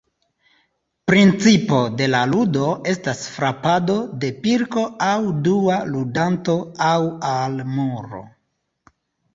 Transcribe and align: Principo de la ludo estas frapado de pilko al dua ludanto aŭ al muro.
Principo 1.11 1.81
de 1.99 2.07
la 2.13 2.21
ludo 2.31 2.71
estas 2.93 3.21
frapado 3.35 3.99
de 4.25 4.33
pilko 4.47 4.87
al 5.11 5.29
dua 5.51 5.79
ludanto 5.93 6.59
aŭ 6.91 6.99
al 7.37 7.65
muro. 7.79 8.27